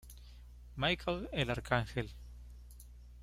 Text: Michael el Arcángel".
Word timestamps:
Michael 0.77 1.29
el 1.31 1.51
Arcángel". 1.51 2.09